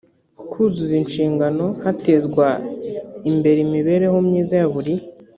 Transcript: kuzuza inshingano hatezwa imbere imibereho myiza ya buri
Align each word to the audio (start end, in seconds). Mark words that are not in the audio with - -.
kuzuza 0.49 0.93
inshingano 1.01 1.65
hatezwa 1.85 2.45
imbere 3.31 3.57
imibereho 3.67 4.17
myiza 4.27 4.53
ya 4.61 4.67
buri 4.73 4.93